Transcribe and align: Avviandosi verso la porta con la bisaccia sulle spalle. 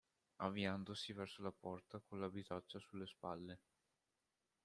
Avviandosi 0.39 1.13
verso 1.13 1.43
la 1.43 1.51
porta 1.51 2.01
con 2.03 2.19
la 2.19 2.27
bisaccia 2.27 2.79
sulle 2.79 3.05
spalle. 3.05 3.59